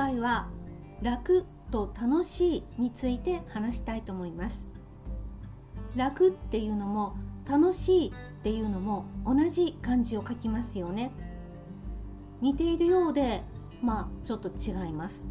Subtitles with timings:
[0.00, 0.48] 回は
[1.02, 4.64] 楽と楽しいについて話したいと思います。
[5.94, 7.16] 楽っていうのも
[7.46, 11.12] 楽しいっていうのも同じ漢字を書きますよね。
[12.40, 13.42] 似ているようで
[13.82, 15.26] まあちょっと違います。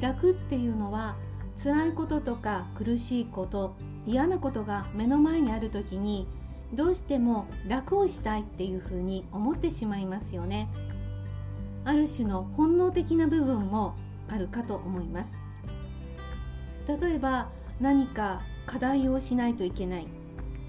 [0.00, 1.16] 楽っていうのは
[1.60, 3.74] 辛いこととか苦しいこと
[4.06, 6.28] 嫌なことが目の前にある時に
[6.72, 10.68] どうしても楽をしたいっていうふうに思ってしまいますよね。
[11.84, 13.94] ある種の本能的な部分も
[14.28, 15.40] あるかと思います。
[16.86, 17.50] 例えば
[17.80, 20.06] 何か課題をしないといけない。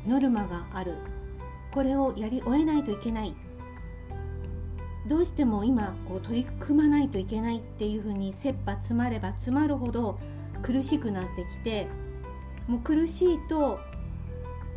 [0.08, 0.96] ノルマがある。
[1.72, 3.36] これをやり終えないといけない。
[5.08, 7.58] どうしても今こう取り組まないといけない。
[7.58, 10.20] っていうふうに切羽詰まれば詰まるほど
[10.62, 11.88] 苦しくなってきて
[12.68, 13.80] もう苦しいと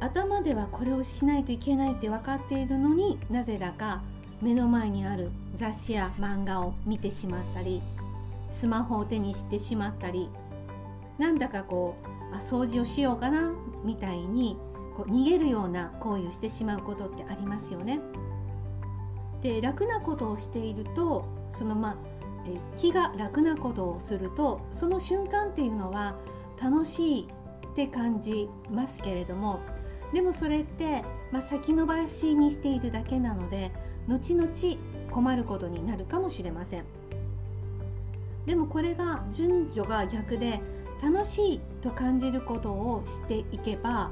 [0.01, 4.03] 頭ではこれをしないといけないって分かっているのになぜだか
[4.43, 7.81] 目の前にある雑誌や漫画を見てしまったり
[8.51, 10.29] スマホを手にしてしまったり
[11.17, 11.95] なんだかこ
[12.33, 13.53] うあ掃除をしようかな
[13.84, 14.59] みたいに
[14.97, 18.01] こう逃げるような行為をしてしまうことってありますよね。
[19.43, 21.97] で楽なことをしているとそのまあ
[22.47, 26.17] え気が楽なことをするとその瞬間っていうのは
[26.61, 27.29] 楽しい
[27.73, 29.61] って感じますけれども
[30.12, 33.73] でもそれって、まあ、先延ばしにしているだけなので
[34.08, 34.50] 後々
[35.11, 36.84] 困ることになるかもしれません
[38.47, 40.61] でもこれが順序が逆で
[41.03, 44.11] 楽しいと感じることをしていけば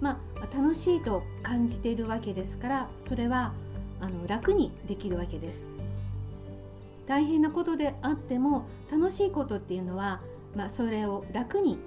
[0.00, 3.52] まあ楽しいと感じているわけですからそれは
[4.00, 5.68] あの楽にできるわけです
[7.06, 10.20] 大変なことであっても楽しいことっていうのは、
[10.54, 11.78] まあ、それを楽に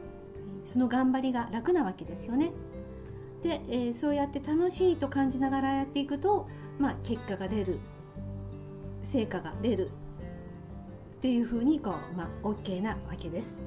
[0.66, 2.52] その頑張りが楽なわけですよね。
[3.44, 6.48] で、えー、そうやって楽しいと感じながらやっていくと、
[6.80, 7.80] まあ、結果が出る
[9.02, 9.92] 成果が出る
[11.18, 13.62] っていうふうにこう、まあ、OK なわけです。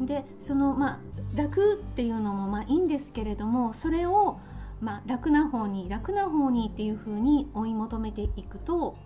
[0.00, 1.00] でそのまあ
[1.34, 4.40] 楽っていうのもまあいいんですけれどもそれを
[4.80, 8.96] まあ、楽な方に楽な方にっていうふうに追い求めていくと、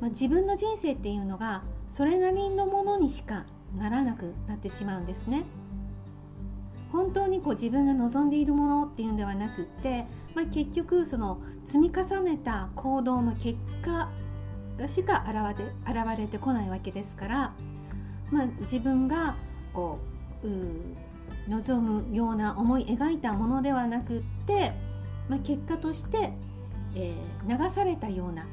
[0.00, 3.46] まあ、自分の人生っていうのがそれなりのものにしか
[3.76, 5.44] ならなくなってしまうんですね。
[6.92, 14.08] 本当にこう自分が望んでいるものっていうんではなくって、まあ、結局その積み重ねた行動の結果
[14.88, 17.54] しか現れ現れてこないわけですから、
[18.30, 19.36] まあ、自分が
[19.72, 19.98] こ
[20.42, 20.50] うう
[21.48, 24.72] 望むような思い描いたものではなくって
[25.30, 26.32] まあ、結果として、
[26.96, 28.46] えー、流されたような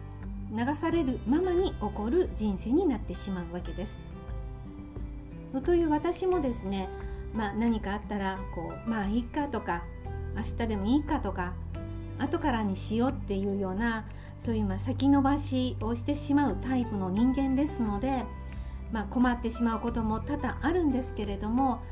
[0.51, 4.01] 流されるままに起こる人生になってしまうわけです。
[5.65, 6.87] という私もですね、
[7.37, 9.83] まあ、何かあったらこうまあいいかとか
[10.35, 11.53] 明日でもいいかとか
[12.17, 14.05] 後からにしようっていうような
[14.39, 18.23] そういうま先延ばしをしてしまうタイプの人間ですので、
[18.91, 21.83] まあ、困ってしまうことも多々あるんですけれども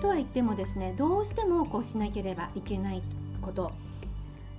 [0.00, 3.02] とは言ってもですねどうしてもこうしなければいけない
[3.42, 3.70] こと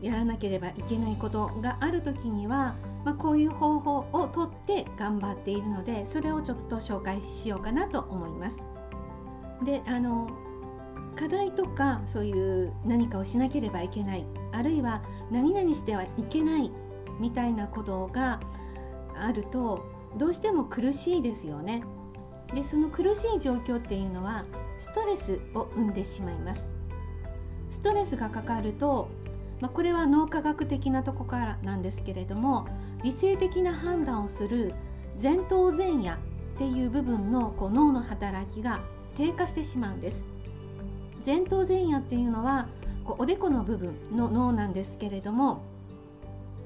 [0.02, 8.66] やらなければいけないことがある時には、まあ、こういう方法をとって頑張っているのでそれをちょっと紹介しようかなと思います。
[9.64, 10.30] であの
[11.16, 15.02] 課題とかそういう何かをしなければいけないあるいは
[15.32, 16.72] 何々してはいけない
[17.20, 18.42] みたいなことが
[19.16, 19.86] あると
[20.18, 21.84] どうしても苦しいですよね。
[22.54, 24.46] でその苦しい状況っていうのは
[24.78, 26.72] ストレスを生んでしまいます。
[27.70, 29.10] ストレスがかかると
[29.62, 32.68] まあ、これは脳科学的なとこからなんですけれども
[33.04, 34.74] 理性的な判断をする
[35.22, 36.18] 前頭前野っ
[36.58, 38.82] ていう部分のこう脳の働きが
[39.16, 40.26] 低下してしまうんです
[41.26, 42.68] 前頭前野っていうのは
[43.04, 45.64] こうおでこの部分の脳なんですけれども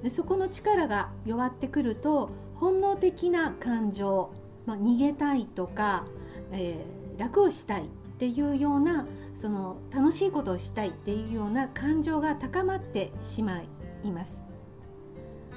[0.03, 4.31] でそこの力が弱ってくると本能的な感情、
[4.65, 6.05] まあ、逃げたいとか、
[6.51, 7.85] えー、楽をしたいっ
[8.17, 13.61] ていうようなその楽しいことをしたいっていうような感情が高まってしま
[14.03, 14.43] います。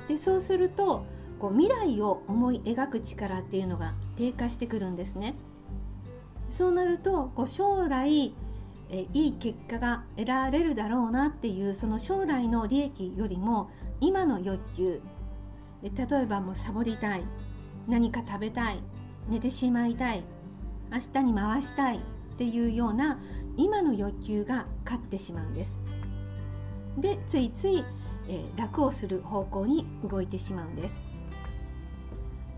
[0.09, 1.05] でそうすると
[1.41, 5.35] こう未来を思い描く力っていうのが低下してくるんですね。
[6.53, 8.35] そうなるとこう将来
[8.91, 13.71] えいい結果が得られるだろうなっていうその将来の利益よりも
[14.01, 15.01] 今の欲求
[15.83, 17.25] 例えばもうサボりたい
[17.89, 18.83] 何か食べたい
[19.31, 20.23] 寝てしまいたい
[20.93, 22.01] 明日に回したいっ
[22.37, 23.19] ていうような
[23.57, 25.81] 今の欲求が勝ってしまうんです。
[26.99, 27.83] でついつい、
[28.29, 31.03] え、楽をする方向に動いてしまうんです。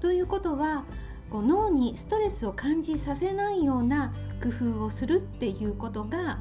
[0.01, 0.85] ということは
[1.31, 4.13] こう脳にストレスを感じさせないような
[4.43, 4.49] 工
[4.79, 6.39] 夫をするっていうことが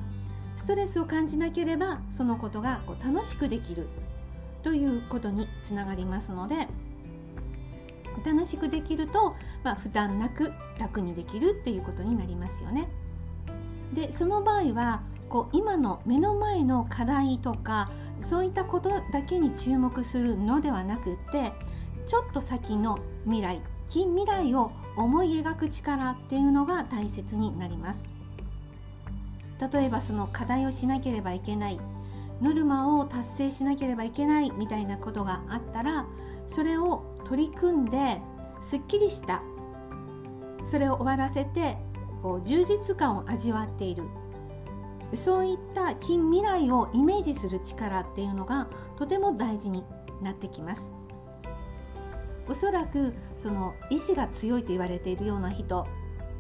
[0.56, 3.88] ストレスを感じなければそのことがこう楽しくできる
[4.62, 6.68] ということにつながりますので
[8.24, 12.88] 楽しくできると、まあ、負担なく楽にできるっていうことになりますよね。
[13.94, 17.92] でその場合はこう今の目の前の課題とか
[18.22, 21.54] そういったことだけに注目するのではなくって
[22.06, 23.62] ちょっと先の未来
[23.94, 28.10] 近未来を思い描く力っていうのが大切になります。
[29.72, 31.80] 例えばその課題をしなければいけない。
[32.42, 36.08] ノルマを達成しなければいけないみたいなことがあったら
[36.48, 38.20] それを取り組んで
[38.64, 39.44] すっきりした。
[40.66, 41.78] それを終わらせて
[42.24, 44.06] こう充実感を味わっている。
[45.14, 49.84] そういった近未来をイメージする力っていうのがとても大事に
[50.24, 50.96] なってきます。
[52.48, 55.88] おそらくその意志が強いと言われているような人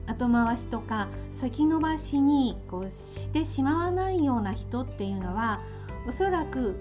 [0.06, 5.62] 後回しとか先延ばしにこうしてしまわないような人っていうのは
[6.08, 6.76] おそらく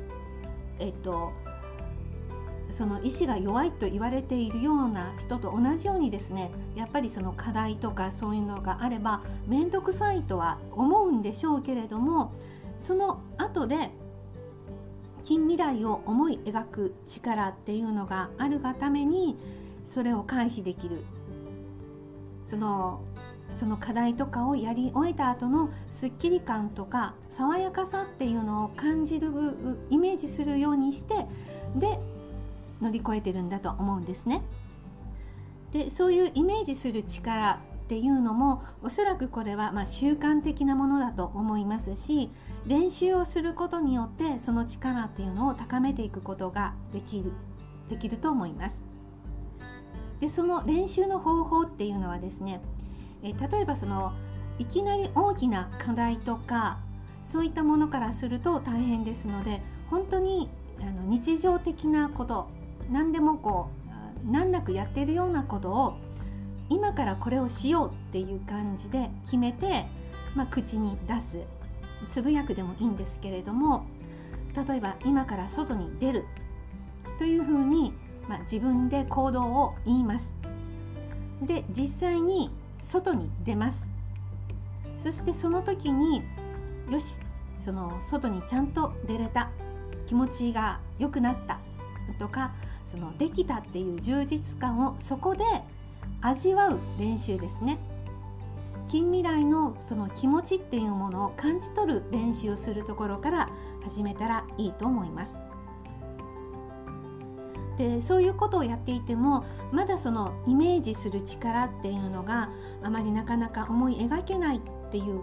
[0.79, 1.33] えっと
[2.71, 12.33] その意志が弱いと言われているような人と同じようにですねやっぱりその課題とかそういうのがあれば面倒くさいとは思うんでしょうけれども
[12.79, 13.91] その後で
[15.23, 19.37] 近未来を思い描く力っていうのがあるがために
[19.85, 21.05] それを回避できる
[22.45, 23.01] その
[23.51, 29.29] その課題とかをやり終えた後のすっきり感とか爽やかさっていうのを感じる
[29.91, 31.27] イメージするようにして
[31.77, 31.99] で
[32.81, 34.43] 乗り越えてるんだと思うんですね。
[35.73, 37.61] でそういうイメージする力
[37.93, 42.31] っていうのもおそらくこれはま習慣的なものだと思いますし
[42.67, 47.33] 練習をすることによってその力っていうのを高めていくことができる
[47.91, 48.83] できると思います。
[50.21, 52.62] でその練習の方法っていうのはですね
[53.23, 54.15] え例えばその
[54.59, 56.79] いきなり大きな課題とか
[57.25, 59.61] そういったものからすると大変ですので
[59.91, 60.49] 本当に
[60.81, 62.49] あの日常的なこと
[62.91, 63.69] 何でもこ
[64.25, 65.99] う難なくやってるようなことを
[66.73, 69.85] 今からこれをしようっていう感じで決めて、
[70.35, 71.43] まあ、口に出す。
[72.09, 73.87] つぶやくでもいいんですけれども
[74.69, 76.25] 例えば今から外に出る。
[77.19, 77.93] というふうに、
[78.27, 80.35] まあ、自分で行動を言います。
[81.43, 83.91] で実際に外に出ます。
[84.97, 86.23] そしてその時に
[86.91, 87.19] よし
[87.61, 89.51] その外にちゃんと出れた。
[90.07, 91.61] 気持ちが良くなった。
[92.19, 92.53] とか
[92.87, 95.45] そのできたっていう充実感をそこで
[96.23, 97.79] 味わう練習ですね
[98.87, 103.49] 近未来のその気持ちっていうものを感じ取る練習をするところから
[103.83, 105.41] 始めたらいいと思います
[107.79, 112.51] でそういうことをやっていてもまだそのイメージする力っていうのが
[112.83, 114.61] あまりなかなか思い描けないっ
[114.91, 115.23] ていう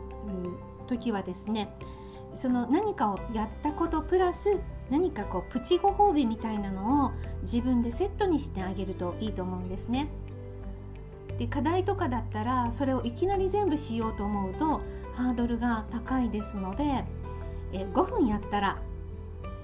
[0.88, 1.74] 時はですね
[2.34, 4.58] その何かをやったことプラス
[4.90, 7.12] 何かこうプチご褒美みたいなのを
[7.44, 10.10] 自分でセットにしてあげるといいと思うんですね。
[11.38, 14.82] で課題とかだったらそれをいきなり全部しようと思うと
[15.16, 17.06] ハードルが高いですので
[17.72, 18.78] え5分やったら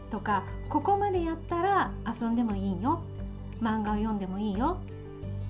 [0.10, 3.02] とかここまでやったら遊んでもいいよ
[3.62, 4.78] 漫画を読んでもいいよ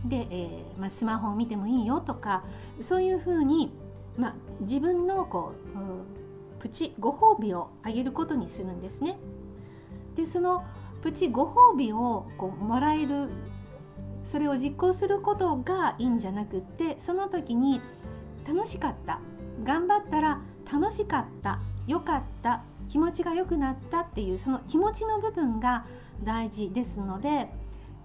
[0.06, 2.44] で、えー、まあ、スマホを見てもいいよとか
[2.80, 3.72] そういうふうに、
[4.18, 9.18] まあ、自分のこうプチご褒美をあげることにするんですね。
[10.16, 10.64] でその
[11.02, 13.30] プチご褒美をこうもらえる
[14.26, 17.80] それを実行することがいいんじゃなくってその時に
[18.46, 19.20] 楽しかった
[19.64, 20.42] 頑張ったら
[20.72, 25.86] 楽しかったよかった気持ちが良くなったっていうその気持ちの部分が
[26.24, 27.50] 大事ですので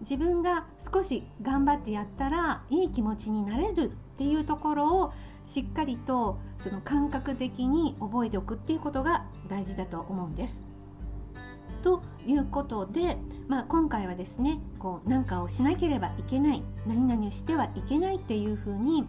[0.00, 5.12] 自分が少し頑張ってやったらいい気持ちになれるっていうところを
[5.46, 10.66] しっかりとその感覚的に覚えておくっていうことが大事だと思うんです。
[11.82, 13.16] ということで、
[13.50, 19.08] まあ、今回はですねこう何かをしなければいけない何々をしてはいけないっていうふうに、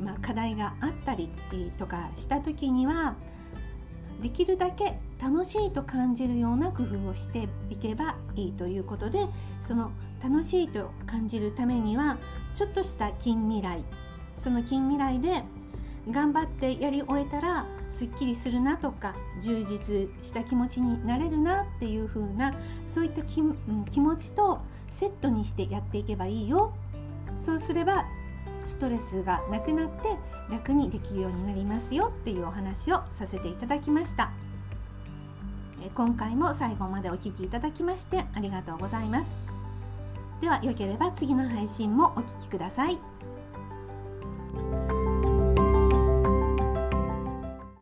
[0.00, 1.28] まあ、課題があったり
[1.76, 3.14] とかした時には
[4.22, 9.26] できるだけ楽しいと感じるような工夫をしていけばいいということで
[9.60, 9.90] その
[10.22, 12.16] 楽しいと感じるためには
[12.54, 13.84] ちょっとした近未来
[14.38, 15.42] その近未来で
[16.10, 22.52] 頑張ってやり終えたらすっきりするなとか充実した気持ちになれるなっていう風な
[22.88, 24.60] そういった気,、うん、気持ちと
[24.90, 26.72] セットにしてやっていけばいいよ。
[27.38, 28.04] そうすれば
[28.66, 30.16] ストレスがなくなって
[30.50, 34.32] 楽にできるようになりますよっていうお話をさせていただきました。
[35.94, 39.40] 今回も最後までお聴きいただきましてありがとうございます。
[40.40, 42.98] ではよければ次の配信もお聴きください。